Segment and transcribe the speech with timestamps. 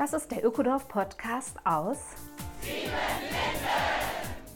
[0.00, 1.98] Das ist der Ökodorf Podcast aus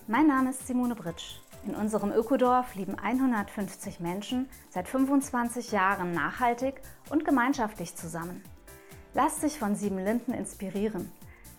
[0.07, 1.35] Mein Name ist Simone Britsch.
[1.67, 6.81] In unserem Ökodorf leben 150 Menschen seit 25 Jahren nachhaltig
[7.11, 8.43] und gemeinschaftlich zusammen.
[9.13, 11.13] Lass dich von Sieben Linden inspirieren.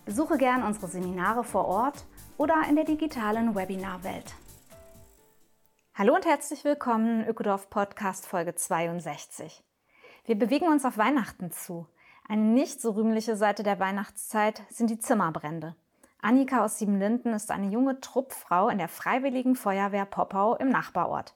[0.04, 2.06] Besuche gern unsere Seminare vor Ort
[2.38, 4.34] oder in der digitalen Webinarwelt.
[5.94, 9.62] Hallo und herzlich willkommen, Ökodorf Podcast Folge 62.
[10.24, 11.86] Wir bewegen uns auf Weihnachten zu.
[12.28, 15.76] Eine nicht so rühmliche Seite der Weihnachtszeit sind die Zimmerbrände.
[16.20, 21.34] Annika aus Siebenlinden ist eine junge Truppfrau in der Freiwilligen Feuerwehr Poppau im Nachbarort.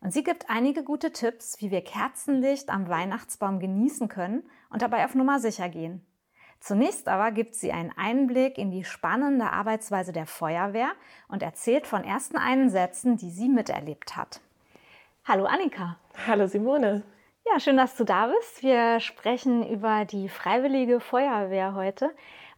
[0.00, 5.04] Und sie gibt einige gute Tipps, wie wir Kerzenlicht am Weihnachtsbaum genießen können und dabei
[5.04, 6.06] auf Nummer sicher gehen.
[6.58, 10.92] Zunächst aber gibt sie einen Einblick in die spannende Arbeitsweise der Feuerwehr
[11.28, 14.40] und erzählt von ersten Einsätzen, die sie miterlebt hat.
[15.26, 15.98] Hallo Annika.
[16.26, 17.02] Hallo Simone.
[17.52, 18.62] Ja, schön, dass du da bist.
[18.62, 22.10] Wir sprechen über die Freiwillige Feuerwehr heute.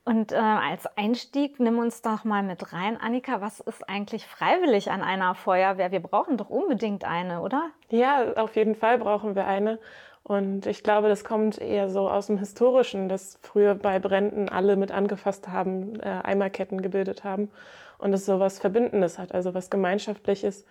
[0.05, 3.01] Und äh, als Einstieg nimm uns doch mal mit rein.
[3.01, 5.93] Annika, was ist eigentlich freiwillig an einer Feuerwehr?
[5.93, 7.71] Wir brauchen doch unbedingt eine, oder?
[7.89, 9.79] Ja, auf jeden Fall brauchen wir eine.
[10.25, 14.77] Und ich glaube, das kommt eher so aus dem Historischen, dass früher bei Bränden alle
[14.77, 17.51] mit angefasst haben, äh, Eimerketten gebildet haben
[17.97, 20.67] und es so was Verbindendes hat, also was Gemeinschaftliches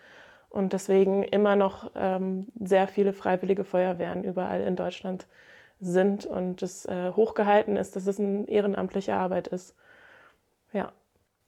[0.52, 5.27] und deswegen immer noch ähm, sehr viele freiwillige Feuerwehren überall in Deutschland
[5.80, 9.75] sind und es äh, hochgehalten ist, dass es eine ehrenamtliche Arbeit ist.
[10.73, 10.91] Ja.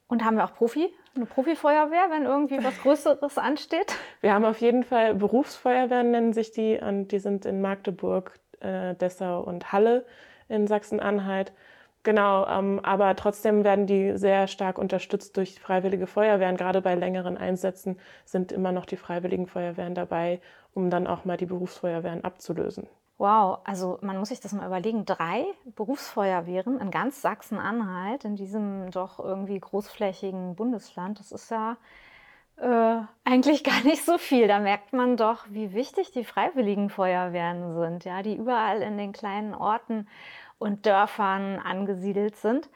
[0.08, 3.96] Und haben wir auch Profi, eine Profifeuerwehr, wenn irgendwie was Größeres ansteht?
[4.22, 8.96] Wir haben auf jeden Fall Berufsfeuerwehren, nennen sich die, und die sind in Magdeburg, äh,
[8.96, 10.06] Dessau und Halle
[10.50, 11.54] in Sachsen-Anhalt.
[12.04, 16.58] Genau, ähm, aber trotzdem werden die sehr stark unterstützt durch freiwillige Feuerwehren.
[16.58, 20.42] Gerade bei längeren Einsätzen sind immer noch die freiwilligen Feuerwehren dabei,
[20.74, 22.88] um dann auch mal die Berufsfeuerwehren abzulösen.
[23.18, 25.06] Wow, also man muss sich das mal überlegen.
[25.06, 31.78] Drei Berufsfeuerwehren in ganz Sachsen-Anhalt, in diesem doch irgendwie großflächigen Bundesland, das ist ja
[32.58, 34.48] äh, eigentlich gar nicht so viel.
[34.48, 39.14] Da merkt man doch, wie wichtig die freiwilligen Feuerwehren sind, ja, die überall in den
[39.14, 40.08] kleinen Orten
[40.58, 42.70] und Dörfern angesiedelt sind.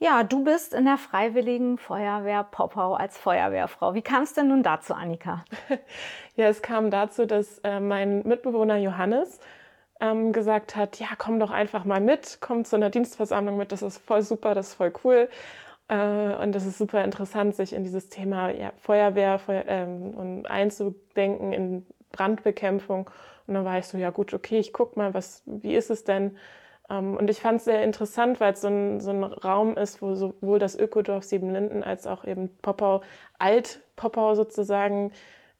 [0.00, 3.94] Ja, du bist in der Freiwilligen Feuerwehr Poppau als Feuerwehrfrau.
[3.94, 5.44] Wie kam es denn nun dazu, Annika?
[6.36, 9.40] Ja, es kam dazu, dass äh, mein Mitbewohner Johannes
[10.00, 13.82] ähm, gesagt hat, ja, komm doch einfach mal mit, komm zu einer Dienstversammlung mit, das
[13.82, 15.28] ist voll super, das ist voll cool.
[15.88, 20.46] Äh, und das ist super interessant, sich in dieses Thema ja, Feuerwehr Feuer, ähm, und
[20.46, 23.10] einzudenken in Brandbekämpfung.
[23.46, 26.04] Und dann war ich so, ja gut, okay, ich guck mal, was, wie ist es
[26.04, 26.36] denn?
[26.90, 30.02] Ähm, und ich fand es sehr interessant, weil es so ein, so ein Raum ist,
[30.02, 33.02] wo sowohl das Ökodorf Siebenlinden als auch eben Poppau,
[33.38, 35.12] Alt-Poppau sozusagen,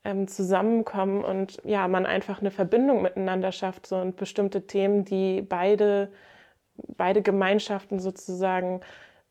[0.04, 5.42] ähm, zusammenkommen und ja, man einfach eine Verbindung miteinander schafft so und bestimmte Themen, die
[5.42, 6.10] beide,
[6.96, 8.80] beide Gemeinschaften sozusagen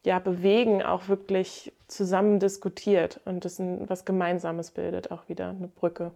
[0.05, 5.67] ja, bewegen, auch wirklich zusammen diskutiert und das ein, was Gemeinsames bildet, auch wieder eine
[5.67, 6.11] Brücke.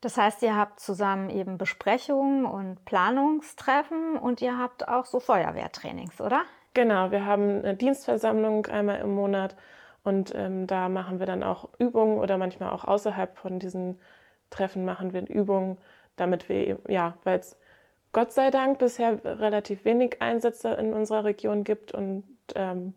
[0.00, 6.20] Das heißt, ihr habt zusammen eben Besprechungen und Planungstreffen und ihr habt auch so Feuerwehrtrainings,
[6.20, 6.42] oder?
[6.72, 9.56] Genau, wir haben eine Dienstversammlung einmal im Monat
[10.02, 14.00] und ähm, da machen wir dann auch Übungen oder manchmal auch außerhalb von diesen
[14.48, 15.78] Treffen machen wir Übungen,
[16.16, 17.56] damit wir, ja, weil es
[18.12, 22.24] Gott sei Dank bisher relativ wenig Einsätze in unserer Region gibt und
[22.54, 22.94] ähm,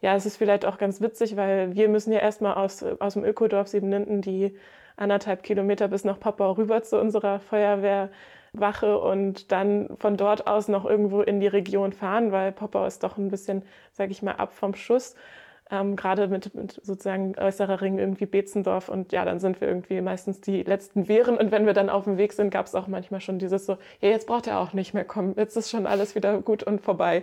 [0.00, 3.24] ja, es ist vielleicht auch ganz witzig, weil wir müssen ja erstmal aus, aus dem
[3.24, 4.56] Ökodorf Siebenlinden die
[5.00, 10.84] anderthalb Kilometer bis nach Poppau rüber zu unserer Feuerwehrwache und dann von dort aus noch
[10.84, 13.62] irgendwo in die Region fahren, weil Poppau ist doch ein bisschen,
[13.92, 15.16] sag ich mal, ab vom Schuss
[15.70, 20.00] ähm, gerade mit, mit sozusagen äußerer Ring irgendwie Betzendorf und ja, dann sind wir irgendwie
[20.00, 22.88] meistens die letzten Wehren und wenn wir dann auf dem Weg sind, gab es auch
[22.88, 25.86] manchmal schon dieses so, ja, jetzt braucht er auch nicht mehr kommen, jetzt ist schon
[25.86, 27.22] alles wieder gut und vorbei.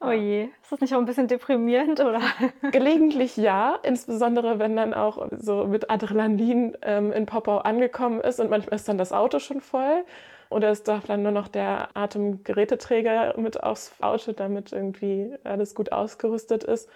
[0.00, 2.20] Oh je, ist das nicht auch ein bisschen deprimierend, oder?
[2.70, 8.48] Gelegentlich ja, insbesondere wenn dann auch so mit Adrenalin ähm, in Poppau angekommen ist und
[8.48, 10.04] manchmal ist dann das Auto schon voll
[10.50, 15.90] oder es darf dann nur noch der Atemgeräteträger mit aufs Auto, damit irgendwie alles gut
[15.90, 16.88] ausgerüstet ist.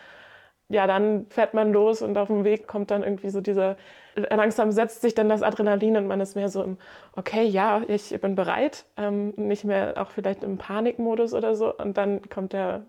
[0.69, 3.77] Ja, dann fährt man los und auf dem Weg kommt dann irgendwie so dieser,
[4.17, 6.79] langsam setzt sich dann das Adrenalin und man ist mehr so im,
[7.15, 11.99] okay, ja, ich bin bereit, ähm, nicht mehr auch vielleicht im Panikmodus oder so und
[11.99, 12.87] dann kommt der,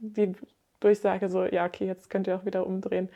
[0.00, 0.34] die
[0.80, 3.08] Durchsage so, ja, okay, jetzt könnt ihr auch wieder umdrehen.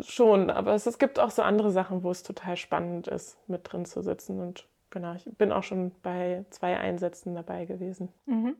[0.00, 3.72] Schon, aber es, es gibt auch so andere Sachen, wo es total spannend ist, mit
[3.72, 8.10] drin zu sitzen und genau, ich bin auch schon bei zwei Einsätzen dabei gewesen.
[8.26, 8.56] Mhm.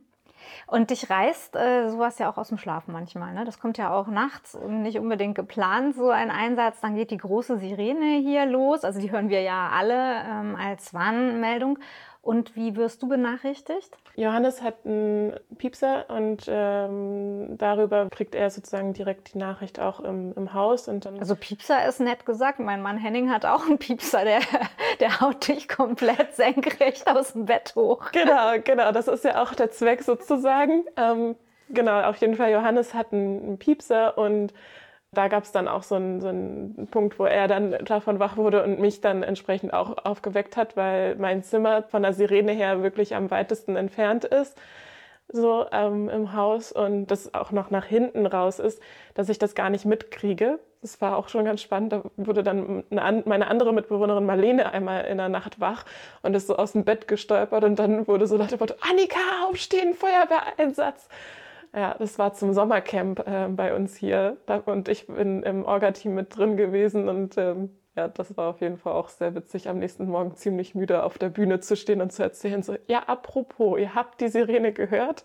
[0.67, 3.33] Und dich reißt äh, sowas ja auch aus dem Schlaf manchmal.
[3.33, 3.45] Ne?
[3.45, 6.79] Das kommt ja auch nachts und nicht unbedingt geplant, so ein Einsatz.
[6.81, 8.83] Dann geht die große Sirene hier los.
[8.83, 11.79] Also die hören wir ja alle ähm, als Warnmeldung.
[12.21, 13.97] Und wie wirst du benachrichtigt?
[14.15, 20.33] Johannes hat einen Piepser und ähm, darüber kriegt er sozusagen direkt die Nachricht auch im,
[20.35, 20.89] im Haus.
[20.89, 22.59] Und dann also Piepser ist nett gesagt.
[22.59, 24.41] Mein Mann Henning hat auch einen Piepser, der,
[24.99, 28.11] der haut dich komplett senkrecht aus dem Bett hoch.
[28.11, 28.91] Genau, genau.
[28.91, 30.83] Das ist ja auch der Zweck sozusagen.
[30.97, 31.37] Ähm,
[31.69, 32.51] genau, auf jeden Fall.
[32.51, 34.53] Johannes hat einen, einen Piepser und
[35.11, 38.37] da gab es dann auch so einen, so einen Punkt, wo er dann davon wach
[38.37, 42.83] wurde und mich dann entsprechend auch aufgeweckt hat, weil mein Zimmer von der Sirene her
[42.83, 44.55] wirklich am weitesten entfernt ist,
[45.27, 48.81] so ähm, im Haus und das auch noch nach hinten raus ist,
[49.15, 50.59] dass ich das gar nicht mitkriege.
[50.81, 51.91] Das war auch schon ganz spannend.
[51.91, 55.85] Da wurde dann eine, meine andere Mitbewohnerin Marlene einmal in der Nacht wach
[56.21, 59.19] und ist so aus dem Bett gestolpert und dann wurde so Motto, Annika,
[59.49, 61.09] aufstehen, Feuerwehreinsatz.
[61.73, 66.35] Ja, das war zum Sommercamp äh, bei uns hier und ich bin im Orga-Team mit
[66.35, 70.07] drin gewesen und ähm, ja, das war auf jeden Fall auch sehr witzig, am nächsten
[70.07, 73.93] Morgen ziemlich müde auf der Bühne zu stehen und zu erzählen, so, ja, apropos, ihr
[73.93, 75.23] habt die Sirene gehört?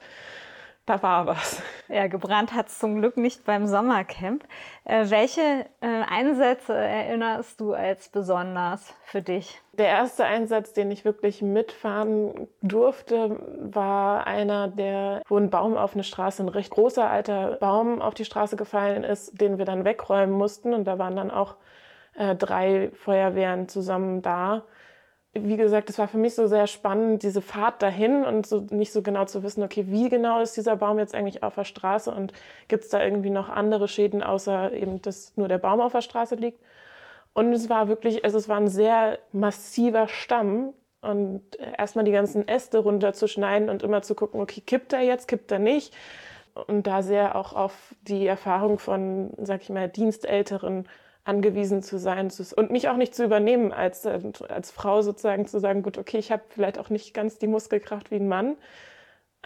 [0.87, 1.63] Da war was.
[1.89, 4.45] Ja, gebrannt hat es zum Glück nicht beim Sommercamp.
[4.85, 9.61] Äh, welche äh, Einsätze erinnerst du als besonders für dich?
[9.73, 15.95] Der erste Einsatz, den ich wirklich mitfahren durfte, war einer, der, wo ein Baum auf
[15.95, 19.85] eine Straße, ein recht großer alter Baum auf die Straße gefallen ist, den wir dann
[19.85, 20.75] wegräumen mussten.
[20.75, 21.57] Und da waren dann auch
[22.15, 24.65] äh, drei Feuerwehren zusammen da
[25.35, 28.93] wie gesagt, es war für mich so sehr spannend, diese Fahrt dahin und so nicht
[28.93, 32.11] so genau zu wissen, okay, wie genau ist dieser Baum jetzt eigentlich auf der Straße
[32.11, 32.33] und
[32.69, 36.03] gibt es da irgendwie noch andere Schäden, außer eben, dass nur der Baum auf der
[36.03, 36.63] Straße liegt.
[37.33, 41.43] Und es war wirklich, also es war ein sehr massiver Stamm und
[41.77, 45.59] erstmal die ganzen Äste runterzuschneiden und immer zu gucken, okay, kippt er jetzt, kippt er
[45.59, 45.95] nicht.
[46.69, 50.89] Und da sehr auch auf die Erfahrung von, sag ich mal, Dienstälteren
[51.25, 55.59] angewiesen zu sein und mich auch nicht zu übernehmen als, äh, als Frau sozusagen zu
[55.59, 58.57] sagen, gut, okay, ich habe vielleicht auch nicht ganz die Muskelkraft wie ein Mann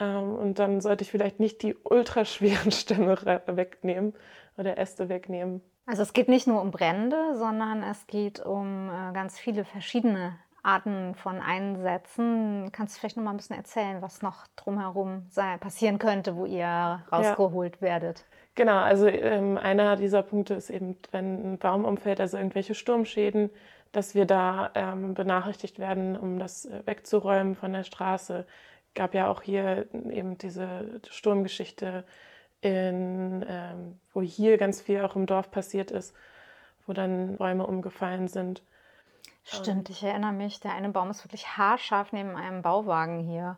[0.01, 3.17] ähm, und dann sollte ich vielleicht nicht die ultraschweren Stämme
[3.47, 4.15] wegnehmen
[4.57, 5.63] oder Äste wegnehmen.
[5.87, 10.37] Also es geht nicht nur um Brände, sondern es geht um äh, ganz viele verschiedene
[10.63, 12.71] Arten von Einsätzen.
[12.73, 16.45] Kannst du vielleicht noch mal ein bisschen erzählen, was noch drumherum sei, passieren könnte, wo
[16.45, 17.83] ihr rausgeholt ja.
[17.83, 18.27] werdet?
[18.59, 23.51] Genau, also ähm, einer dieser Punkte ist eben, wenn ein Baum umfällt, also irgendwelche Sturmschäden,
[23.93, 28.49] dass wir da ähm, benachrichtigt werden, um das äh, wegzuräumen von der Straße.
[28.97, 32.03] Gab ja auch hier eben diese Sturmgeschichte,
[32.61, 36.13] in, ähm, wo hier ganz viel auch im Dorf passiert ist,
[36.85, 38.65] wo dann Bäume umgefallen sind.
[39.45, 43.57] Stimmt, ich erinnere mich, der eine Baum ist wirklich haarscharf neben einem Bauwagen hier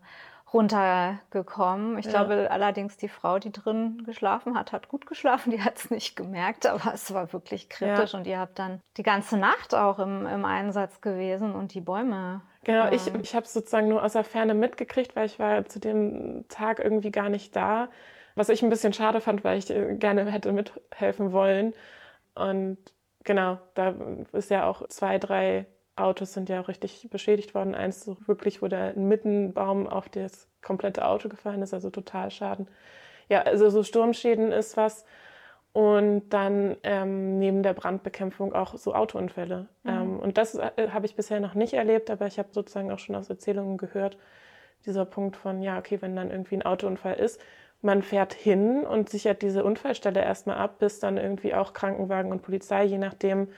[0.52, 1.99] runtergekommen.
[1.99, 2.11] Ich ja.
[2.11, 5.50] glaube allerdings, die Frau, die drin geschlafen hat, hat gut geschlafen.
[5.50, 8.12] Die hat es nicht gemerkt, aber es war wirklich kritisch.
[8.12, 8.19] Ja.
[8.19, 12.43] Und ihr habt dann die ganze Nacht auch im, im Einsatz gewesen und die Bäume.
[12.64, 15.64] Genau, ähm, ich, ich habe es sozusagen nur aus der Ferne mitgekriegt, weil ich war
[15.67, 17.88] zu dem Tag irgendwie gar nicht da.
[18.35, 21.75] Was ich ein bisschen schade fand, weil ich äh, gerne hätte mithelfen wollen.
[22.35, 22.79] Und
[23.25, 23.94] genau, da
[24.32, 25.67] ist ja auch zwei, drei
[26.02, 27.75] Autos sind ja auch richtig beschädigt worden.
[27.75, 32.69] Eins so wirklich, wo der Mittenbaum auf das komplette Auto gefallen ist, also total Schaden.
[33.29, 35.05] Ja, also so Sturmschäden ist was.
[35.73, 39.69] Und dann ähm, neben der Brandbekämpfung auch so Autounfälle.
[39.85, 39.91] Mhm.
[39.91, 42.99] Ähm, und das äh, habe ich bisher noch nicht erlebt, aber ich habe sozusagen auch
[42.99, 44.19] schon aus Erzählungen gehört,
[44.85, 47.40] dieser Punkt von, ja, okay, wenn dann irgendwie ein Autounfall ist,
[47.83, 52.42] man fährt hin und sichert diese Unfallstelle erstmal ab, bis dann irgendwie auch Krankenwagen und
[52.42, 53.49] Polizei, je nachdem,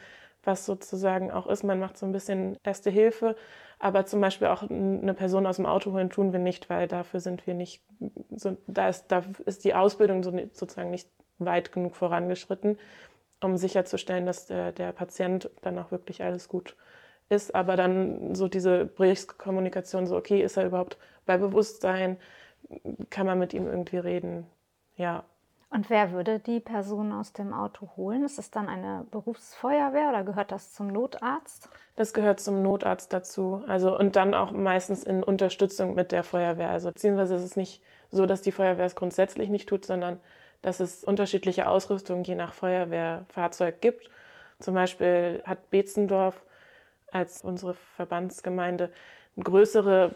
[0.44, 1.62] was sozusagen auch ist.
[1.62, 3.36] Man macht so ein bisschen Erste Hilfe,
[3.78, 7.20] aber zum Beispiel auch eine Person aus dem Auto holen tun wir nicht, weil dafür
[7.20, 7.82] sind wir nicht,
[8.30, 11.08] so, da, ist, da ist die Ausbildung so, sozusagen nicht
[11.38, 12.78] weit genug vorangeschritten,
[13.40, 16.76] um sicherzustellen, dass der, der Patient dann auch wirklich alles gut
[17.28, 17.54] ist.
[17.54, 22.18] Aber dann so diese Berichtkommunikation, so okay, ist er überhaupt bei Bewusstsein,
[23.10, 24.46] kann man mit ihm irgendwie reden,
[24.96, 25.24] ja.
[25.72, 28.24] Und wer würde die Person aus dem Auto holen?
[28.24, 31.70] Ist es dann eine Berufsfeuerwehr oder gehört das zum Notarzt?
[31.96, 33.64] Das gehört zum Notarzt dazu.
[33.66, 36.68] Also und dann auch meistens in Unterstützung mit der Feuerwehr.
[36.68, 40.20] Also beziehungsweise ist es nicht so, dass die Feuerwehr es grundsätzlich nicht tut, sondern
[40.60, 44.10] dass es unterschiedliche Ausrüstung je nach Feuerwehrfahrzeug gibt.
[44.58, 46.44] Zum Beispiel hat Betzendorf
[47.12, 48.90] als unsere Verbandsgemeinde
[49.40, 50.14] größere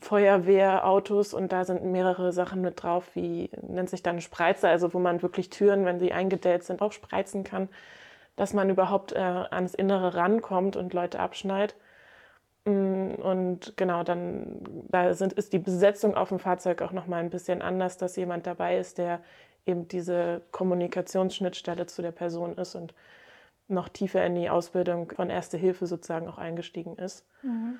[0.00, 4.98] Feuerwehrautos und da sind mehrere Sachen mit drauf, wie nennt sich dann Spreizer, also wo
[4.98, 7.68] man wirklich Türen, wenn sie eingedellt sind, auch spreizen kann,
[8.36, 11.74] dass man überhaupt äh, ans Innere rankommt und Leute abschneidet.
[12.64, 17.30] Mm, und genau, dann da sind, ist die Besetzung auf dem Fahrzeug auch nochmal ein
[17.30, 19.20] bisschen anders, dass jemand dabei ist, der
[19.66, 22.94] eben diese Kommunikationsschnittstelle zu der Person ist und
[23.72, 27.26] noch tiefer in die Ausbildung von Erste Hilfe sozusagen auch eingestiegen ist.
[27.42, 27.78] Mhm.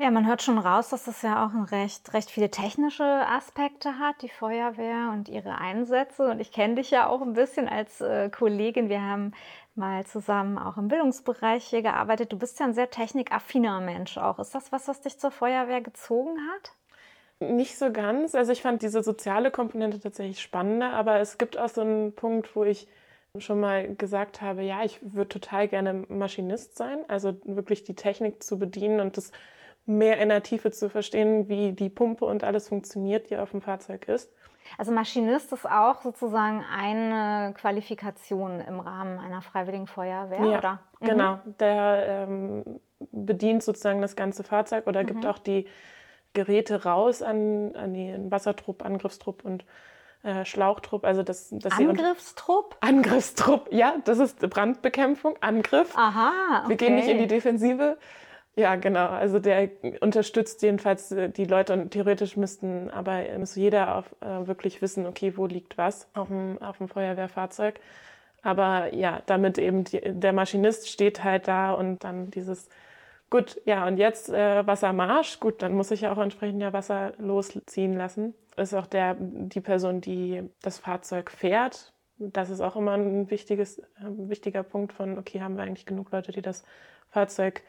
[0.00, 3.98] Ja, man hört schon raus, dass das ja auch ein recht, recht viele technische Aspekte
[3.98, 6.30] hat, die Feuerwehr und ihre Einsätze.
[6.30, 8.88] Und ich kenne dich ja auch ein bisschen als äh, Kollegin.
[8.88, 9.32] Wir haben
[9.74, 12.32] mal zusammen auch im Bildungsbereich hier gearbeitet.
[12.32, 14.38] Du bist ja ein sehr technikaffiner Mensch auch.
[14.38, 16.72] Ist das was, was dich zur Feuerwehr gezogen hat?
[17.50, 18.34] Nicht so ganz.
[18.34, 22.56] Also ich fand diese soziale Komponente tatsächlich spannender, aber es gibt auch so einen Punkt,
[22.56, 22.88] wo ich
[23.38, 28.42] schon mal gesagt habe, ja, ich würde total gerne Maschinist sein, also wirklich die Technik
[28.42, 29.32] zu bedienen und das
[29.86, 33.62] mehr in der Tiefe zu verstehen, wie die Pumpe und alles funktioniert, die auf dem
[33.62, 34.32] Fahrzeug ist.
[34.78, 40.80] Also Maschinist ist auch sozusagen eine Qualifikation im Rahmen einer freiwilligen Feuerwehr, ja, oder?
[41.00, 41.06] Mhm.
[41.06, 45.06] Genau, der ähm, bedient sozusagen das ganze Fahrzeug oder mhm.
[45.06, 45.66] gibt auch die
[46.32, 49.64] Geräte raus an, an den Wassertrupp, Angriffstrupp und
[50.22, 51.04] äh, Schlauchtrupp.
[51.04, 52.76] Also das, das Angriffstrupp?
[52.80, 55.96] Angriffstrupp, ja, das ist Brandbekämpfung, Angriff.
[55.96, 56.68] Aha, okay.
[56.68, 57.96] Wir gehen nicht in die Defensive.
[58.56, 59.06] Ja, genau.
[59.06, 64.46] Also der unterstützt jedenfalls äh, die Leute und theoretisch müssten, aber muss jeder auf, äh,
[64.46, 67.80] wirklich wissen, okay, wo liegt was auf dem, auf dem Feuerwehrfahrzeug.
[68.42, 72.68] Aber ja, damit eben die, der Maschinist steht halt da und dann dieses,
[73.30, 77.14] gut, ja, und jetzt äh, Wassermarsch, gut, dann muss ich ja auch entsprechend ja Wasser
[77.18, 78.34] losziehen lassen.
[78.56, 81.92] Ist auch der, die Person, die das Fahrzeug fährt.
[82.18, 86.12] Das ist auch immer ein wichtiges, äh, wichtiger Punkt von, okay, haben wir eigentlich genug
[86.12, 86.64] Leute, die das
[87.08, 87.62] Fahrzeug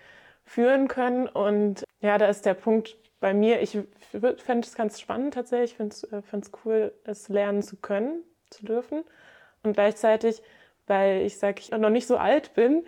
[0.44, 1.28] führen können.
[1.28, 3.78] Und ja, da ist der Punkt bei mir, ich
[4.12, 8.66] fände es ganz spannend tatsächlich, ich finde es äh, cool, es lernen zu können, zu
[8.66, 9.04] dürfen.
[9.64, 10.42] Und gleichzeitig,
[10.88, 12.84] weil ich sage, ich noch nicht so alt bin,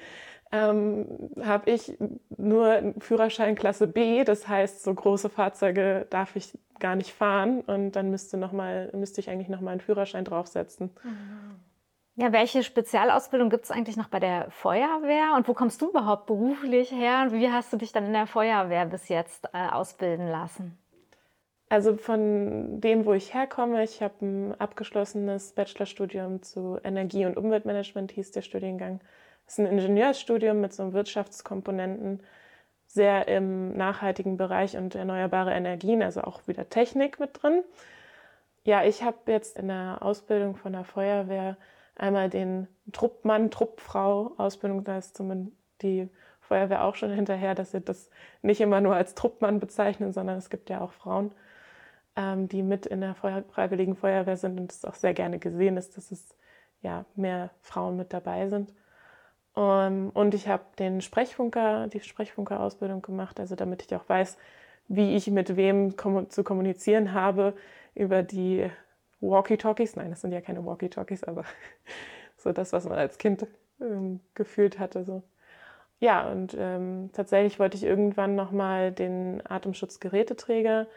[0.53, 1.07] ähm,
[1.43, 1.97] habe ich
[2.37, 4.23] nur Führerschein Klasse B.
[4.23, 8.91] Das heißt, so große Fahrzeuge darf ich gar nicht fahren und dann müsste, noch mal,
[8.93, 10.91] müsste ich eigentlich noch mal einen Führerschein draufsetzen.
[12.15, 16.27] Ja, welche Spezialausbildung gibt es eigentlich noch bei der Feuerwehr und wo kommst du überhaupt
[16.27, 20.27] beruflich her und wie hast du dich dann in der Feuerwehr bis jetzt äh, ausbilden
[20.27, 20.77] lassen?
[21.69, 28.11] Also von dem, wo ich herkomme, ich habe ein abgeschlossenes Bachelorstudium zu Energie- und Umweltmanagement,
[28.11, 28.99] hieß der Studiengang.
[29.47, 32.21] Ist ein Ingenieursstudium mit so Wirtschaftskomponenten,
[32.87, 37.63] sehr im nachhaltigen Bereich und erneuerbare Energien, also auch wieder Technik mit drin.
[38.63, 41.57] Ja, ich habe jetzt in der Ausbildung von der Feuerwehr
[41.95, 46.09] einmal den Truppmann, Truppfrau Ausbildung, da ist zumindest die
[46.39, 48.09] Feuerwehr auch schon hinterher, dass sie das
[48.41, 51.31] nicht immer nur als Truppmann bezeichnen, sondern es gibt ja auch Frauen,
[52.15, 55.77] ähm, die mit in der Feuer Freiwilligen Feuerwehr sind und es auch sehr gerne gesehen
[55.77, 56.37] ist, dass es
[56.81, 58.73] ja mehr Frauen mit dabei sind.
[59.55, 64.37] Um, ähm, und ich habe den Sprechfunker, die Sprechfunker-Ausbildung gemacht, also damit ich auch weiß,
[64.87, 67.53] wie ich mit wem kom zu kommunizieren habe
[67.95, 68.69] über die
[69.21, 69.95] Walkie-Talkies.
[69.95, 71.45] Nein, das sind ja keine Walkie-Talkies, aber
[72.37, 73.47] so das, was man als Kind
[73.79, 75.03] ähm, gefühlt hatte.
[75.03, 75.23] So.
[75.99, 80.87] Ja, und ähm, tatsächlich wollte ich irgendwann nochmal den Atemschutzgeräteträger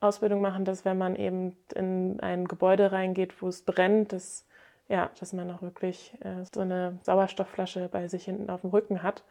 [0.00, 4.47] Ausbildung machen, dass wenn man eben in ein Gebäude reingeht, wo es brennt, dass,
[4.88, 9.02] ja, dass man auch wirklich äh, so eine Sauerstoffflasche bei sich hinten auf dem Rücken
[9.02, 9.22] hat,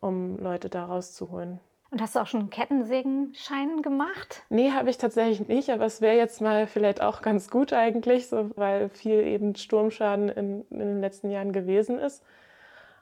[0.00, 1.60] um Leute da rauszuholen.
[1.90, 4.42] Und hast du auch schon einen Kettensägenschein gemacht?
[4.50, 8.28] Nee, habe ich tatsächlich nicht, aber es wäre jetzt mal vielleicht auch ganz gut eigentlich,
[8.28, 12.22] so, weil viel eben Sturmschaden in, in, den letzten Jahren gewesen ist.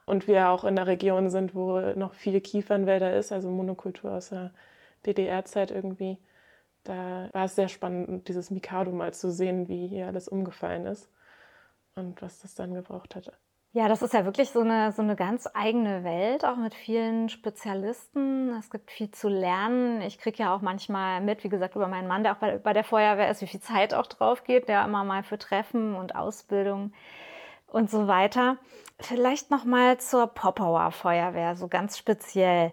[0.05, 4.29] Und wir auch in der Region sind, wo noch viel Kiefernwälder ist, also Monokultur aus
[4.29, 4.51] der
[5.05, 6.17] DDR-Zeit irgendwie.
[6.85, 11.09] Da war es sehr spannend, dieses Mikado mal zu sehen, wie hier alles umgefallen ist
[11.97, 13.33] und was das dann gebraucht hatte.
[13.73, 17.29] Ja, das ist ja wirklich so eine, so eine ganz eigene Welt, auch mit vielen
[17.29, 18.49] Spezialisten.
[18.57, 20.01] Es gibt viel zu lernen.
[20.01, 22.73] Ich kriege ja auch manchmal mit, wie gesagt, über meinen Mann, der auch bei, bei
[22.73, 26.15] der Feuerwehr ist, wie viel Zeit auch drauf geht, der immer mal für Treffen und
[26.15, 26.93] Ausbildung
[27.67, 28.57] und so weiter.
[28.99, 32.71] Vielleicht noch mal zur Poppauer Feuerwehr, so ganz speziell.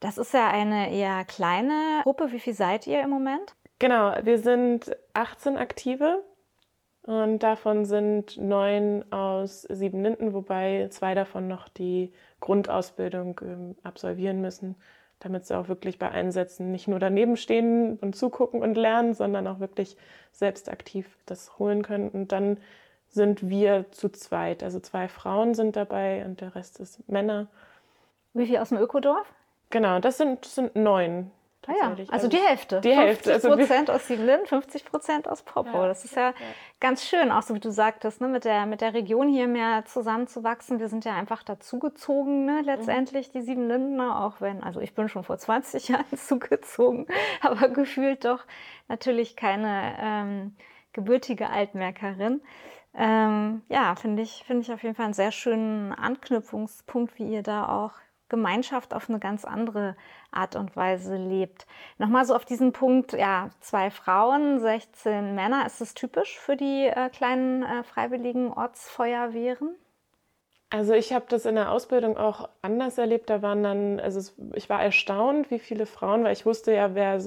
[0.00, 2.32] Das ist ja eine eher kleine Gruppe.
[2.32, 3.54] Wie viel seid ihr im Moment?
[3.78, 6.22] Genau, wir sind 18 Aktive
[7.06, 14.40] und davon sind neun aus sieben Linden, wobei zwei davon noch die Grundausbildung ähm, absolvieren
[14.40, 14.74] müssen,
[15.20, 19.46] damit sie auch wirklich bei Einsätzen nicht nur daneben stehen und zugucken und lernen, sondern
[19.46, 19.96] auch wirklich
[20.32, 22.08] selbst aktiv das holen können.
[22.08, 22.58] Und dann
[23.08, 24.64] sind wir zu zweit.
[24.64, 27.46] Also zwei Frauen sind dabei und der Rest ist Männer.
[28.34, 29.32] Wie viel aus dem Ökodorf?
[29.70, 31.30] Genau, das sind, das sind neun.
[31.66, 32.80] Ah ja, also, also die Hälfte.
[32.80, 33.30] Die Hälfte.
[33.30, 35.82] 50 also Prozent aus Siebenlinden, 50 Prozent aus Popo.
[35.82, 36.34] Ja, das ist ja, ja,
[36.80, 39.84] ganz schön, auch so wie du sagtest, ne, mit, der, mit der Region hier mehr
[39.84, 40.78] zusammenzuwachsen.
[40.78, 43.32] Wir sind ja einfach dazugezogen, ne, letztendlich, mhm.
[43.32, 47.06] die Siebenlindener, auch wenn, also ich bin schon vor 20 Jahren zugezogen,
[47.40, 48.44] aber gefühlt doch
[48.88, 50.56] natürlich keine ähm,
[50.92, 52.42] gebürtige Altmerkerin.
[52.94, 57.42] Ähm, ja, finde ich, finde ich auf jeden Fall einen sehr schönen Anknüpfungspunkt, wie ihr
[57.42, 57.92] da auch
[58.28, 59.96] Gemeinschaft auf eine ganz andere
[60.30, 61.66] Art und Weise lebt.
[61.98, 66.86] Nochmal so auf diesen Punkt, ja, zwei Frauen, 16 Männer, ist das typisch für die
[66.86, 69.76] äh, kleinen äh, freiwilligen Ortsfeuerwehren?
[70.70, 73.30] Also ich habe das in der Ausbildung auch anders erlebt.
[73.30, 77.22] Da waren dann, also ich war erstaunt, wie viele Frauen, weil ich wusste ja, wer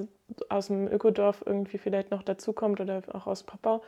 [0.49, 3.81] aus dem Ökodorf irgendwie vielleicht noch dazukommt oder auch aus Poppau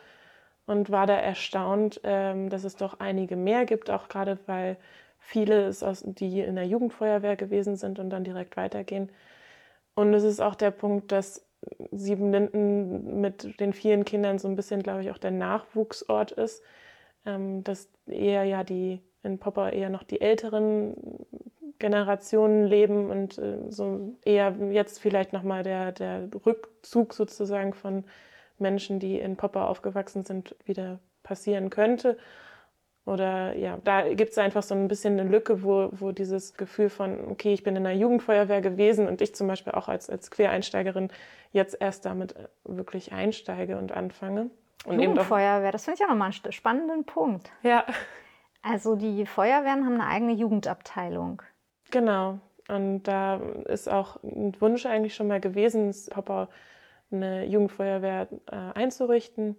[0.66, 4.76] und war da erstaunt, ähm, dass es doch einige mehr gibt, auch gerade weil
[5.22, 9.10] viele es aus, die in der Jugendfeuerwehr gewesen sind und dann direkt weitergehen.
[9.94, 11.46] Und es ist auch der Punkt, dass
[11.92, 16.62] Siebenlinden mit den vielen Kindern so ein bisschen, glaube ich, auch der Nachwuchsort ist,
[17.24, 20.96] ähm, dass eher ja die in Popper eher noch die älteren
[21.78, 28.04] Generationen leben und äh, so eher jetzt vielleicht nochmal der, der Rückzug sozusagen von
[28.58, 32.18] Menschen, die in Popper aufgewachsen sind, wieder passieren könnte.
[33.04, 36.88] Oder ja, da gibt es einfach so ein bisschen eine Lücke, wo, wo dieses Gefühl
[36.88, 40.30] von, okay, ich bin in der Jugendfeuerwehr gewesen und ich zum Beispiel auch als, als
[40.30, 41.08] Quereinsteigerin
[41.50, 44.50] jetzt erst damit äh, wirklich einsteige und anfange.
[44.84, 47.50] Und Jugendfeuerwehr, das finde ich auch nochmal einen spannenden Punkt.
[47.62, 47.84] Ja.
[48.62, 51.42] Also die Feuerwehren haben eine eigene Jugendabteilung.
[51.90, 52.38] Genau.
[52.68, 56.48] Und da ist auch ein Wunsch eigentlich schon mal gewesen, Papa
[57.10, 59.56] eine Jugendfeuerwehr äh, einzurichten.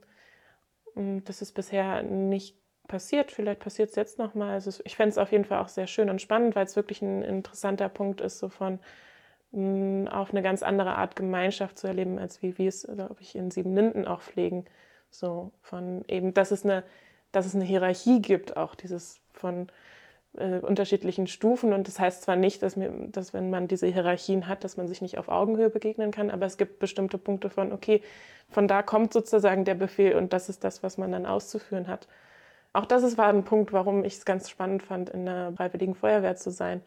[0.95, 3.31] Und das ist bisher nicht passiert.
[3.31, 4.51] Vielleicht passiert es jetzt nochmal.
[4.51, 7.01] Also ich fände es auf jeden Fall auch sehr schön und spannend, weil es wirklich
[7.01, 8.79] ein interessanter Punkt ist, so von
[9.51, 13.35] mh, auf eine ganz andere Art Gemeinschaft zu erleben, als wie wir es, glaube ich,
[13.35, 14.65] in Siebenlinden auch pflegen.
[15.09, 16.83] So von eben, dass es eine
[17.33, 19.67] dass es eine Hierarchie gibt, auch dieses von
[20.37, 21.73] äh, unterschiedlichen Stufen.
[21.73, 24.87] Und das heißt zwar nicht, dass, mir, dass wenn man diese Hierarchien hat, dass man
[24.87, 28.01] sich nicht auf Augenhöhe begegnen kann, aber es gibt bestimmte Punkte von, okay,
[28.49, 32.07] von da kommt sozusagen der Befehl und das ist das, was man dann auszuführen hat.
[32.73, 35.95] Auch das ist, war ein Punkt, warum ich es ganz spannend fand, in der Freiwilligen
[35.95, 36.81] Feuerwehr zu sein.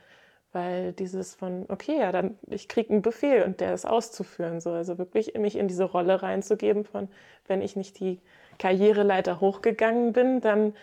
[0.52, 4.61] Weil dieses von, okay, ja, dann ich kriege einen Befehl und der ist auszuführen.
[4.61, 4.71] So.
[4.73, 7.09] Also wirklich mich in diese Rolle reinzugeben von,
[7.47, 8.21] wenn ich nicht die
[8.59, 10.75] Karriereleiter hochgegangen bin, dann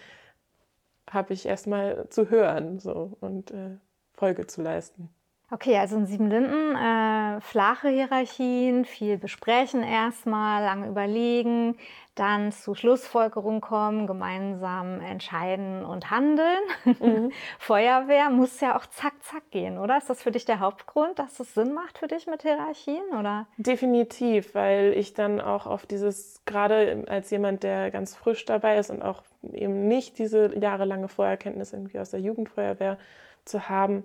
[1.10, 3.78] habe ich erstmal zu hören so, und äh,
[4.14, 5.10] Folge zu leisten.
[5.54, 11.78] Okay, also in Siebenlinden äh, flache Hierarchien, viel besprechen erstmal, lange überlegen,
[12.16, 16.58] dann zu Schlussfolgerungen kommen, gemeinsam entscheiden und handeln.
[16.86, 17.32] Mhm.
[17.60, 19.96] Feuerwehr muss ja auch zack, zack gehen, oder?
[19.98, 23.46] Ist das für dich der Hauptgrund, dass es Sinn macht für dich mit Hierarchien, oder?
[23.58, 28.90] Definitiv, weil ich dann auch auf dieses, gerade als jemand, der ganz frisch dabei ist
[28.90, 32.98] und auch eben nicht diese jahrelange Vorerkenntnis irgendwie aus der Jugendfeuerwehr
[33.46, 34.04] zu haben,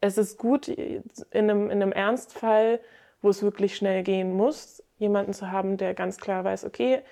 [0.00, 2.80] es ist gut, in einem, in einem Ernstfall,
[3.22, 7.02] wo es wirklich schnell gehen muss, jemanden zu haben, der ganz klar weiß, okay,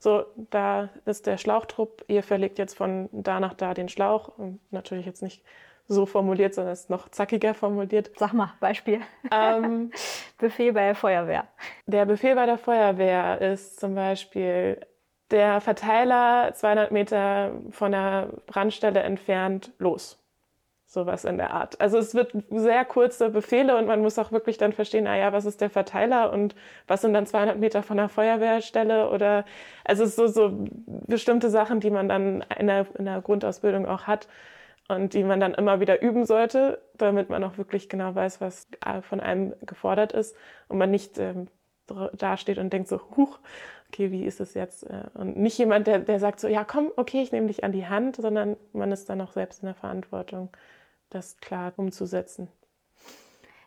[0.00, 4.28] so, da ist der Schlauchtrupp, ihr verlegt jetzt von da nach da den Schlauch.
[4.38, 5.44] Und natürlich jetzt nicht
[5.88, 8.10] so formuliert, sondern es ist noch zackiger formuliert.
[8.16, 9.00] Sag mal, Beispiel.
[9.30, 9.90] Ähm,
[10.38, 11.48] Befehl bei der Feuerwehr.
[11.86, 14.80] Der Befehl bei der Feuerwehr ist zum Beispiel
[15.30, 20.19] der Verteiler 200 Meter von der Brandstelle entfernt los.
[20.92, 21.80] Sowas in der Art.
[21.80, 25.32] Also es wird sehr kurze Befehle und man muss auch wirklich dann verstehen, ah ja,
[25.32, 26.56] was ist der Verteiler und
[26.88, 29.44] was sind dann 200 Meter von der Feuerwehrstelle oder
[29.84, 30.50] also es so, so
[31.06, 34.26] bestimmte Sachen, die man dann in der, in der Grundausbildung auch hat
[34.88, 38.66] und die man dann immer wieder üben sollte, damit man auch wirklich genau weiß, was
[39.02, 40.34] von einem gefordert ist
[40.66, 41.46] und man nicht ähm,
[42.14, 43.38] dasteht und denkt so, huch,
[43.90, 44.90] okay, wie ist es jetzt?
[44.90, 47.70] Äh, und nicht jemand, der, der sagt so, ja komm, okay, ich nehme dich an
[47.70, 50.48] die Hand, sondern man ist dann auch selbst in der Verantwortung
[51.10, 52.48] das klar umzusetzen.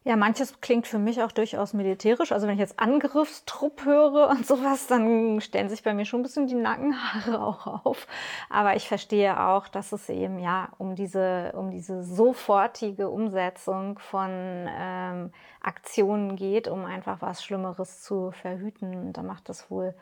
[0.06, 2.34] Ja, manches klingt für mich auch durchaus militärisch.
[2.34, 6.23] Also wenn ich jetzt Angriffstrupp höre und sowas, dann stellen sich bei mir schon ein
[6.23, 8.08] bisschen die Nackenhaare auch auf.
[8.49, 14.29] Aber ich verstehe auch, dass es eben ja um diese, um diese sofortige Umsetzung von
[14.29, 19.13] ähm, Aktionen geht, um einfach was Schlimmeres zu verhüten.
[19.13, 19.95] Da macht das wohl,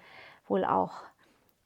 [0.47, 0.93] wohl auch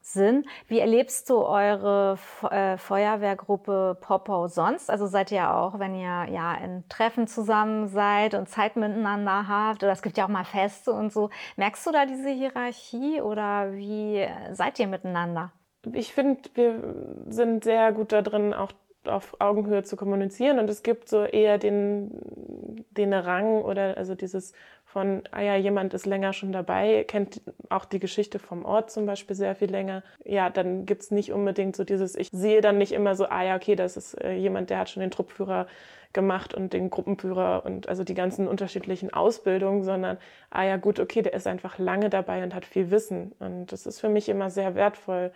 [0.06, 0.46] Sinn.
[0.68, 2.18] Wie erlebst du eure
[2.52, 4.90] äh, Feuerwehrgruppe Popo sonst?
[4.90, 9.84] Also seid ihr auch, wenn ihr ja in Treffen zusammen seid und Zeit miteinander habt
[9.84, 11.32] oder es gibt ja auch mal Feste und so.
[11.56, 15.52] Merkst du da diese Hierarchie oder wie seid ihr miteinander?
[15.92, 18.72] Ich finde, wir sind sehr gut da drin, auch
[19.06, 24.54] auf Augenhöhe zu kommunizieren und es gibt so eher den, den Rang oder also dieses
[24.96, 29.06] von, ah ja, jemand ist länger schon dabei, kennt auch die Geschichte vom Ort zum
[29.06, 30.04] Beispiel sehr viel länger.
[30.24, 33.44] Ja, dann gibt es nicht unbedingt so dieses, ich sehe dann nicht immer so, ah
[33.44, 35.68] ja, okay, das ist äh, jemand, der hat schon den Truppführer
[36.14, 40.18] gemacht und den Gruppenführer und also die ganzen unterschiedlichen Ausbildungen, sondern,
[40.50, 43.34] ah ja, gut, okay, der ist einfach lange dabei und hat viel Wissen.
[43.40, 45.34] Und das ist für mich immer sehr wertvoll,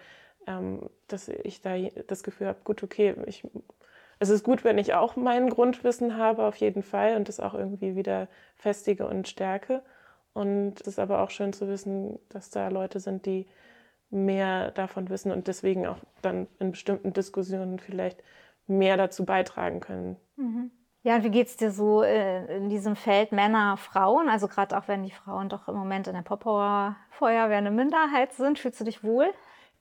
[0.47, 1.75] ähm, dass ich da
[2.07, 3.43] das Gefühl habe, gut, okay, ich
[4.19, 7.53] es ist gut, wenn ich auch mein Grundwissen habe, auf jeden Fall, und das auch
[7.53, 9.81] irgendwie wieder festige und stärke.
[10.33, 13.47] Und es ist aber auch schön zu wissen, dass da Leute sind, die
[14.09, 18.23] mehr davon wissen und deswegen auch dann in bestimmten Diskussionen vielleicht
[18.67, 20.17] mehr dazu beitragen können.
[20.35, 20.71] Mhm.
[21.01, 24.27] Ja, wie geht es dir so äh, in diesem Feld Männer, Frauen?
[24.27, 28.33] Also gerade auch wenn die Frauen doch im Moment in der Poppower Feuerwehr eine Minderheit
[28.33, 29.31] sind, fühlst du dich wohl?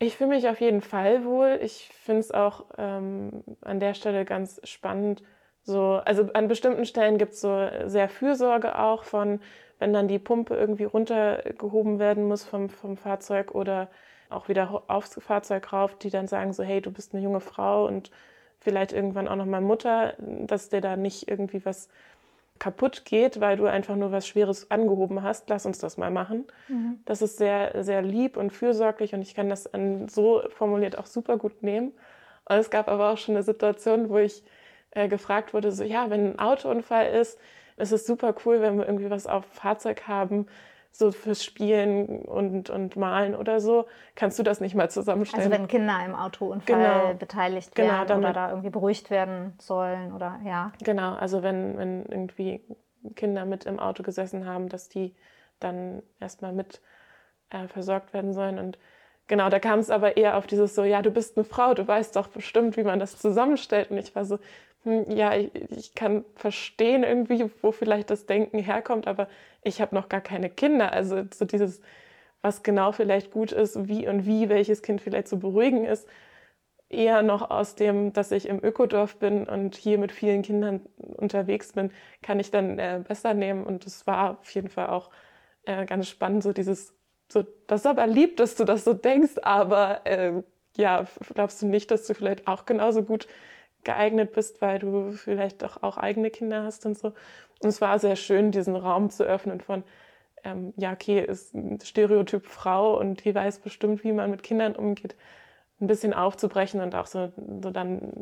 [0.01, 1.59] Ich fühle mich auf jeden Fall wohl.
[1.63, 5.23] Ich finde es auch ähm, an der Stelle ganz spannend.
[5.63, 9.41] So, also an bestimmten Stellen gibt es so sehr Fürsorge auch von,
[9.81, 13.89] wenn dann die Pumpe irgendwie runtergehoben werden muss vom, vom Fahrzeug oder
[14.31, 17.87] auch wieder aufs Fahrzeug rauf, die dann sagen so, hey, du bist eine junge Frau
[17.87, 18.11] und
[18.61, 21.89] vielleicht irgendwann auch noch mal Mutter, dass dir da nicht irgendwie was
[22.59, 26.47] kaputt geht, weil du einfach nur was Schweres angehoben hast, lass uns das mal machen.
[26.68, 27.01] Mhm.
[27.05, 29.71] Das ist sehr, sehr lieb und fürsorglich und ich kann das
[30.09, 31.92] so formuliert auch super gut nehmen.
[32.44, 34.42] Und es gab aber auch schon eine Situation, wo ich
[34.92, 37.38] äh, gefragt wurde, so ja, wenn ein Autounfall ist,
[37.77, 40.47] ist es super cool, wenn wir irgendwie was auf Fahrzeug haben,
[40.99, 45.45] so fürs Spielen und, und Malen oder so, kannst du das nicht mal zusammenstellen.
[45.45, 47.15] Also wenn Kinder im Autounfall genau.
[47.15, 50.73] beteiligt genau, werden oder da irgendwie beruhigt werden sollen oder ja.
[50.83, 52.63] Genau, also wenn, wenn irgendwie
[53.15, 55.15] Kinder mit im Auto gesessen haben, dass die
[55.61, 56.83] dann erstmal mit
[57.51, 58.77] äh, versorgt werden sollen und
[59.29, 61.87] Genau, da kam es aber eher auf dieses so, ja, du bist eine Frau, du
[61.87, 63.91] weißt doch bestimmt, wie man das zusammenstellt.
[63.91, 64.39] Und ich war so,
[64.85, 69.29] ja, ich, ich, kann verstehen irgendwie, wo vielleicht das Denken herkommt, aber
[69.62, 70.93] ich habe noch gar keine Kinder.
[70.93, 71.81] Also so dieses,
[72.43, 76.09] was genau vielleicht gut ist, wie und wie welches Kind vielleicht zu beruhigen ist,
[76.88, 81.73] eher noch aus dem, dass ich im Ökodorf bin und hier mit vielen Kindern unterwegs
[81.73, 81.91] bin,
[82.23, 83.64] kann ich dann äh, besser nehmen.
[83.64, 85.11] Und es war auf jeden Fall auch
[85.64, 86.95] äh, ganz spannend, so dieses,
[87.31, 90.43] so, das ist aber lieb, dass du das so denkst, aber äh,
[90.77, 93.27] ja, glaubst du nicht, dass du vielleicht auch genauso gut
[93.88, 97.09] geeignet bist, weil du vielleicht doch auch eigene Kinder hast und so.
[97.62, 99.83] Und es war sehr schön, diesen Raum zu öffnen von,
[100.44, 104.77] ähm, ja, okay, ist ein Stereotyp Frau und die weiß bestimmt, wie man mit Kindern
[104.77, 105.16] umgeht,
[105.81, 108.12] ein bisschen aufzubrechen und auch so, so dann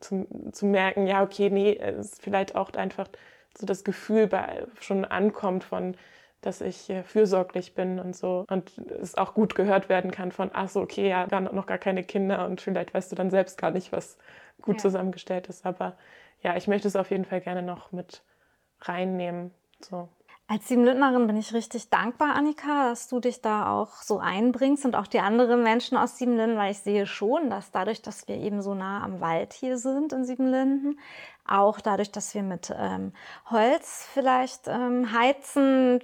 [0.00, 3.08] zu, zu merken, ja, okay, nee, ist vielleicht auch einfach
[3.56, 5.96] so das Gefühl bei, schon ankommt von,
[6.42, 10.68] dass ich fürsorglich bin und so und es auch gut gehört werden kann von, ach
[10.68, 13.70] so, okay, ja, gar noch gar keine Kinder und vielleicht weißt du dann selbst gar
[13.70, 14.18] nicht, was
[14.60, 14.82] gut ja.
[14.82, 15.64] zusammengestellt ist.
[15.64, 15.96] Aber
[16.42, 18.22] ja, ich möchte es auf jeden Fall gerne noch mit
[18.80, 19.52] reinnehmen.
[19.80, 20.08] So.
[20.48, 24.96] Als Siebenlündnerin bin ich richtig dankbar, Annika, dass du dich da auch so einbringst und
[24.96, 28.60] auch die anderen Menschen aus Siebenlinden, weil ich sehe schon, dass dadurch, dass wir eben
[28.60, 30.98] so nah am Wald hier sind in Siebenlinden,
[31.46, 33.12] auch dadurch, dass wir mit ähm,
[33.50, 36.00] Holz vielleicht ähm, heizen,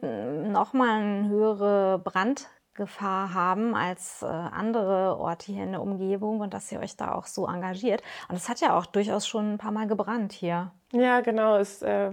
[0.53, 6.73] nochmal eine höhere Brandgefahr haben als äh, andere Orte hier in der Umgebung und dass
[6.73, 8.03] ihr euch da auch so engagiert.
[8.29, 10.73] Und es hat ja auch durchaus schon ein paar Mal gebrannt hier.
[10.93, 11.57] Ja, genau.
[11.57, 12.11] Es, äh,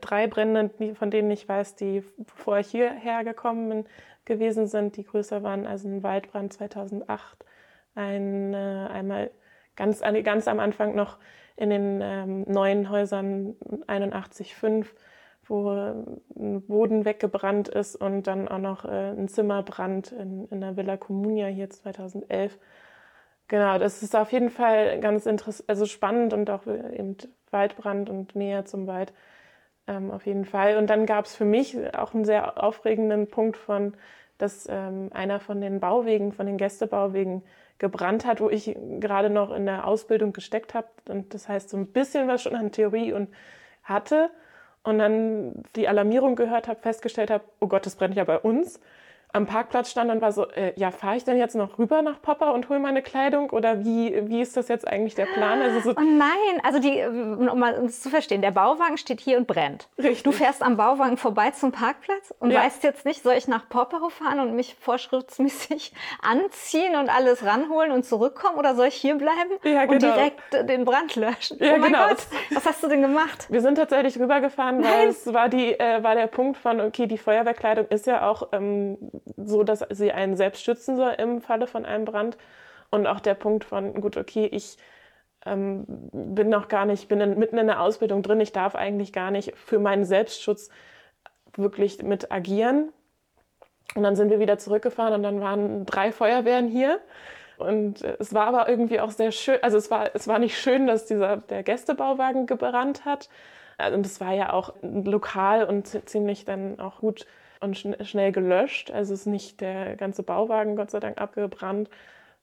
[0.00, 3.84] drei Brände, von denen ich weiß, die bevor ich hierher gekommen bin,
[4.24, 5.66] gewesen sind, die größer waren.
[5.66, 7.44] Also ein Waldbrand 2008,
[7.94, 9.30] ein, äh, einmal
[9.76, 11.18] ganz, ganz am Anfang noch
[11.56, 14.86] in den ähm, neuen Häusern 81,5,
[15.46, 20.76] wo ein Boden weggebrannt ist und dann auch noch äh, ein Zimmerbrand in, in der
[20.76, 22.58] Villa Comunia hier 2011.
[23.48, 27.16] Genau, das ist auf jeden Fall ganz interessant, also spannend und auch eben
[27.50, 29.12] Waldbrand und näher zum Wald.
[29.86, 30.78] Ähm, auf jeden Fall.
[30.78, 33.94] Und dann gab es für mich auch einen sehr aufregenden Punkt von,
[34.38, 37.42] dass ähm, einer von den Bauwegen, von den Gästebauwegen
[37.78, 40.88] gebrannt hat, wo ich gerade noch in der Ausbildung gesteckt habe.
[41.08, 43.28] Und das heißt, so ein bisschen was schon an Theorie und
[43.82, 44.30] hatte.
[44.82, 48.80] Und dann die Alarmierung gehört habe, festgestellt habe, oh Gott, das brennt ja bei uns
[49.34, 52.22] am Parkplatz stand und war so, äh, ja, fahre ich denn jetzt noch rüber nach
[52.22, 55.60] Papa und hole meine Kleidung oder wie, wie ist das jetzt eigentlich der Plan?
[55.60, 59.48] Also so oh nein, also die, um mal zu verstehen, der Bauwagen steht hier und
[59.48, 59.88] brennt.
[59.98, 60.22] Richtig.
[60.22, 62.62] Du fährst am Bauwagen vorbei zum Parkplatz und ja.
[62.62, 65.92] weißt jetzt nicht, soll ich nach Poppero fahren und mich vorschriftsmäßig
[66.22, 69.94] anziehen und alles ranholen und zurückkommen oder soll ich hier bleiben ja, genau.
[69.94, 71.58] und direkt den Brand löschen?
[71.58, 72.08] Ja, oh mein genau.
[72.08, 72.18] Gott,
[72.52, 73.48] was hast du denn gemacht?
[73.50, 74.92] Wir sind tatsächlich rübergefahren, nein.
[74.92, 78.48] weil es war, die, äh, war der Punkt von, okay, die Feuerwehrkleidung ist ja auch
[78.52, 78.96] ähm,
[79.36, 82.36] so, dass sie einen selbst schützen soll im Falle von einem Brand.
[82.90, 84.76] Und auch der Punkt von, gut, okay, ich
[85.46, 89.12] ähm, bin noch gar nicht, bin in, mitten in der Ausbildung drin, ich darf eigentlich
[89.12, 90.70] gar nicht für meinen Selbstschutz
[91.56, 92.92] wirklich mit agieren.
[93.94, 97.00] Und dann sind wir wieder zurückgefahren und dann waren drei Feuerwehren hier.
[97.58, 100.86] Und es war aber irgendwie auch sehr schön, also es war, es war nicht schön,
[100.86, 103.28] dass dieser, der Gästebauwagen gebrannt hat.
[103.92, 107.26] Und es war ja auch lokal und ziemlich dann auch gut
[107.64, 108.90] und schn schnell gelöscht.
[108.90, 111.88] Also ist nicht der ganze Bauwagen Gott sei Dank abgebrannt,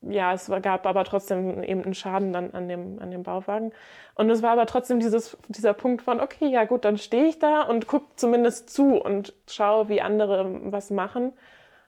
[0.01, 3.71] ja, es gab aber trotzdem eben einen Schaden dann an dem, an dem Bauwagen.
[4.15, 7.37] Und es war aber trotzdem dieses, dieser Punkt von, okay, ja gut, dann stehe ich
[7.39, 11.33] da und gucke zumindest zu und schaue, wie andere was machen.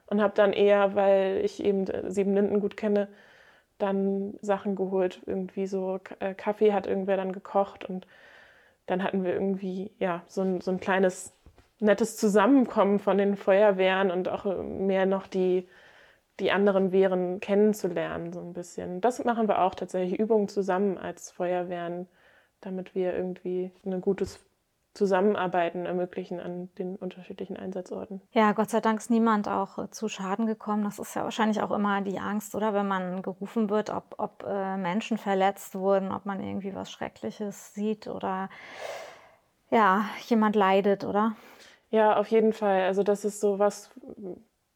[0.07, 3.07] Und habe dann eher, weil ich eben Sieben Linden gut kenne,
[3.79, 5.21] dann Sachen geholt.
[5.25, 8.05] Irgendwie so äh, Kaffee hat irgendwer dann gekocht und
[8.85, 11.33] dann hatten wir irgendwie, ja, so ein, so ein kleines
[11.83, 15.67] nettes Zusammenkommen von den Feuerwehren und auch mehr noch die
[16.39, 19.01] die anderen Wehren kennenzulernen, so ein bisschen.
[19.01, 22.07] Das machen wir auch tatsächlich, Übungen zusammen als Feuerwehren,
[22.61, 24.39] damit wir irgendwie ein gutes
[24.93, 28.21] Zusammenarbeiten ermöglichen an den unterschiedlichen Einsatzorten.
[28.31, 30.83] Ja, Gott sei Dank ist niemand auch äh, zu Schaden gekommen.
[30.83, 34.43] Das ist ja wahrscheinlich auch immer die Angst, oder wenn man gerufen wird, ob, ob
[34.47, 38.49] äh, Menschen verletzt wurden, ob man irgendwie was Schreckliches sieht oder
[39.71, 41.35] ja, jemand leidet, oder?
[41.93, 42.81] Ja, auf jeden Fall.
[42.81, 43.91] Also das ist so was,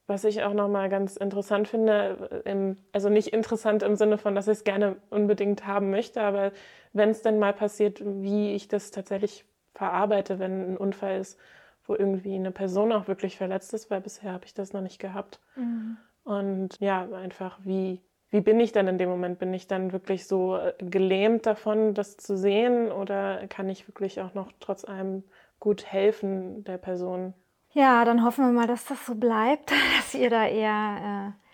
[0.05, 4.47] was ich auch nochmal ganz interessant finde, im, also nicht interessant im Sinne von, dass
[4.47, 6.51] ich es gerne unbedingt haben möchte, aber
[6.93, 11.39] wenn es denn mal passiert, wie ich das tatsächlich verarbeite, wenn ein Unfall ist,
[11.87, 14.99] wo irgendwie eine Person auch wirklich verletzt ist, weil bisher habe ich das noch nicht
[14.99, 15.39] gehabt.
[15.55, 15.97] Mhm.
[16.23, 17.99] Und ja, einfach wie,
[18.29, 19.39] wie bin ich dann in dem Moment?
[19.39, 24.21] Bin ich dann wirklich so äh, gelähmt davon, das zu sehen oder kann ich wirklich
[24.21, 25.23] auch noch trotz allem
[25.59, 27.33] gut helfen der Person?
[27.71, 31.46] Ja, dann hoffen wir mal, dass das so bleibt, dass ihr da eher äh,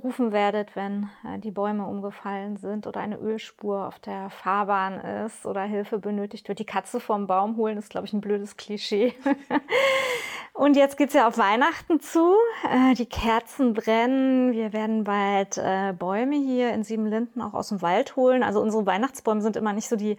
[0.00, 5.46] gerufen werdet, wenn äh, die Bäume umgefallen sind oder eine Ölspur auf der Fahrbahn ist
[5.46, 6.58] oder Hilfe benötigt wird.
[6.58, 9.14] Die Katze vom Baum holen ist, glaube ich, ein blödes Klischee.
[10.52, 12.34] Und jetzt geht es ja auf Weihnachten zu.
[12.68, 14.52] Äh, die Kerzen brennen.
[14.52, 18.42] Wir werden bald äh, Bäume hier in Siebenlinden auch aus dem Wald holen.
[18.42, 20.16] Also unsere Weihnachtsbäume sind immer nicht so die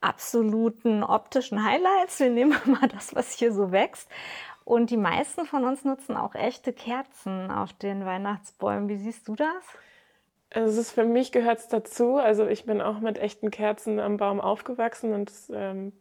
[0.00, 2.20] absoluten optischen Highlights.
[2.20, 4.08] Wir nehmen immer das, was hier so wächst.
[4.68, 8.90] Und die meisten von uns nutzen auch echte Kerzen auf den Weihnachtsbäumen.
[8.90, 9.64] Wie siehst du das?
[10.50, 12.16] Es ist für mich gehört es dazu.
[12.16, 15.94] Also ich bin auch mit echten Kerzen am Baum aufgewachsen und es, ähm,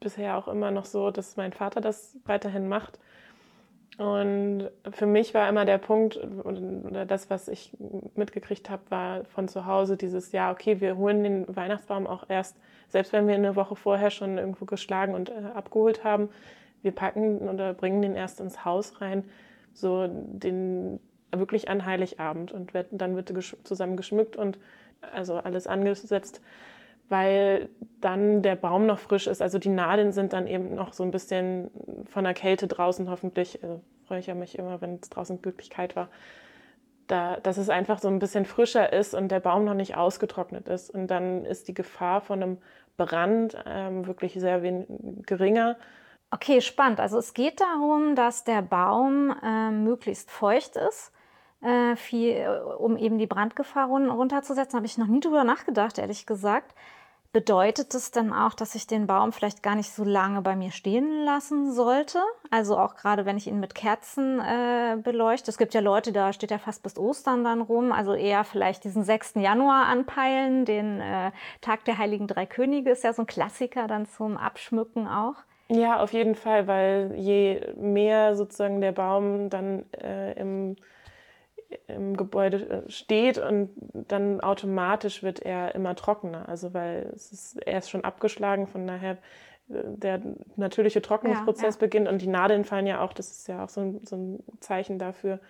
[0.00, 2.98] bisher auch immer noch so, dass mein Vater das weiterhin macht.
[3.96, 7.74] Und für mich war immer der Punkt, oder das, was ich
[8.16, 12.54] mitgekriegt habe, war von zu Hause dieses, ja, okay, wir holen den Weihnachtsbaum auch erst,
[12.88, 16.28] selbst wenn wir eine Woche vorher schon irgendwo geschlagen und äh, abgeholt haben,
[16.84, 19.24] wir packen oder bringen den erst ins Haus rein,
[19.72, 21.00] so den
[21.32, 23.32] wirklich an Heiligabend und dann wird
[23.64, 24.58] zusammen geschmückt und
[25.12, 26.40] also alles angesetzt,
[27.08, 27.68] weil
[28.00, 29.42] dann der Baum noch frisch ist.
[29.42, 31.70] Also die Nadeln sind dann eben noch so ein bisschen
[32.08, 33.62] von der Kälte draußen hoffentlich.
[33.62, 36.08] Also freue ich ja mich immer, wenn es draußen wirklich kalt war.
[37.06, 40.68] Da, dass es einfach so ein bisschen frischer ist und der Baum noch nicht ausgetrocknet
[40.68, 40.88] ist.
[40.88, 42.58] Und dann ist die Gefahr von einem
[42.96, 44.60] Brand ähm, wirklich sehr
[45.26, 45.76] geringer.
[46.34, 46.98] Okay, spannend.
[46.98, 51.12] Also es geht darum, dass der Baum äh, möglichst feucht ist,
[51.62, 52.44] äh, viel,
[52.78, 54.76] um eben die Brandgefahr run runterzusetzen.
[54.76, 56.74] Habe ich noch nie drüber nachgedacht, ehrlich gesagt.
[57.32, 60.72] Bedeutet es dann auch, dass ich den Baum vielleicht gar nicht so lange bei mir
[60.72, 62.20] stehen lassen sollte?
[62.50, 65.52] Also auch gerade, wenn ich ihn mit Kerzen äh, beleuchte.
[65.52, 67.92] Es gibt ja Leute, da steht er fast bis Ostern dann rum.
[67.92, 69.34] Also eher vielleicht diesen 6.
[69.36, 70.64] Januar anpeilen.
[70.64, 75.06] Den äh, Tag der Heiligen Drei Könige ist ja so ein Klassiker dann zum Abschmücken
[75.06, 75.36] auch.
[75.68, 80.76] Ja, auf jeden Fall, weil je mehr sozusagen der Baum dann äh, im,
[81.86, 86.48] im Gebäude äh, steht und dann automatisch wird er immer trockener.
[86.48, 89.12] Also weil es ist, er ist schon abgeschlagen, von daher
[89.70, 90.20] äh, der
[90.56, 91.86] natürliche Trocknungsprozess ja, ja.
[91.86, 94.38] beginnt und die Nadeln fallen ja auch, das ist ja auch so ein, so ein
[94.60, 95.40] Zeichen dafür,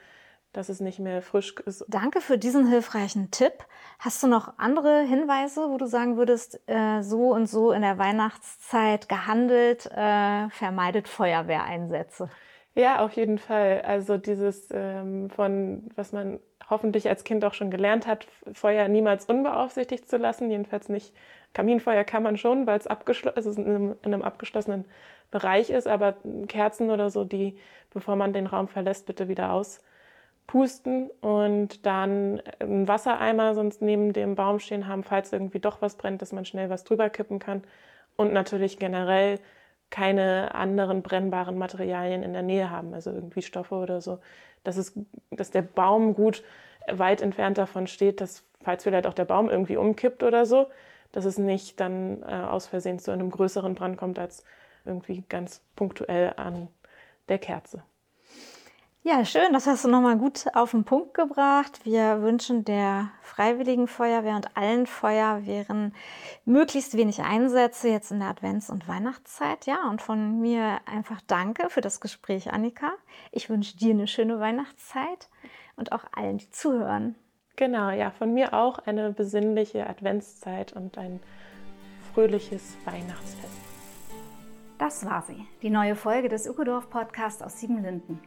[0.55, 1.85] dass es nicht mehr frisch ist.
[1.89, 3.53] Danke für diesen hilfreichen Tipp.
[3.99, 7.99] Hast du noch andere Hinweise, wo du sagen würdest, äh, so und so in der
[7.99, 12.31] Weihnachtszeit gehandelt, äh, vermeidet Feuerwehreinsätze?
[12.75, 13.83] Ja, auf jeden Fall.
[13.85, 16.41] Also dieses ähm, von, was man
[16.71, 20.51] hoffentlich als Kind auch schon gelernt hat, Feuer niemals unbeaufsichtigt zu lassen.
[20.51, 21.13] Jedenfalls nicht.
[21.53, 24.87] Kaminfeuer kann man schon, weil es also in, einem, in einem abgeschlossenen
[25.31, 26.17] Bereich ist, aber
[26.49, 27.59] Kerzen oder so, die,
[27.91, 29.81] bevor man den Raum verlässt, bitte wieder aus
[30.47, 35.97] pusten und dann einen Wassereimer sonst neben dem Baum stehen haben, falls irgendwie doch was
[35.97, 37.63] brennt, dass man schnell was drüber kippen kann.
[38.17, 39.41] Und natürlich generell
[39.91, 44.19] keine anderen brennbaren Materialien in der Nähe haben, also irgendwie Stoffe oder so.
[44.65, 44.93] Dass, es,
[45.31, 46.43] dass der Baum gut
[46.91, 50.67] weit entfernt davon steht, dass falls vielleicht auch der Baum irgendwie umkippt oder so,
[51.13, 54.45] dass es nicht dann äh, aus Versehen zu einem größeren Brand kommt als
[54.85, 56.69] irgendwie ganz punktuell an
[57.29, 57.83] der Kerze.
[59.07, 61.85] Ja, schön, das hast du nochmal gut auf den Punkt gebracht.
[61.85, 65.95] Wir wünschen der Freiwilligen Feuerwehr und allen Feuerwehren
[66.47, 69.67] möglichst wenig Einsätze jetzt in der Advents- und Weihnachtszeit.
[69.67, 72.95] Ja, und von mir einfach danke für das Gespräch, Annika.
[73.31, 75.29] Ich wünsche dir eine schöne Weihnachtszeit
[75.77, 77.15] und auch allen, die zuhören.
[77.57, 81.21] Genau, ja, von mir auch eine besinnliche Adventszeit und ein
[82.15, 83.61] fröhliches Weihnachtsfest.
[84.79, 88.19] Das war sie, die neue Folge des Ökodorf Podcasts aus Siebenlinden.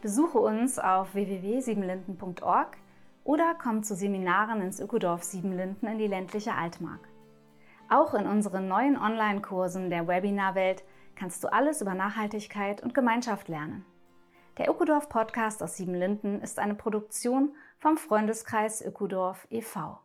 [0.00, 2.76] Besuche uns auf www.siebenlinden.org
[3.24, 7.00] oder komm zu Seminaren ins Ökodorf Siebenlinden in die ländliche Altmark.
[7.88, 10.84] Auch in unseren neuen Online-Kursen der Webinarwelt
[11.16, 13.84] kannst du alles über Nachhaltigkeit und Gemeinschaft lernen.
[14.58, 19.98] Der Ökodorf Podcast aus Siebenlinden ist eine Produktion vom Freundeskreis Ökodorf e.V.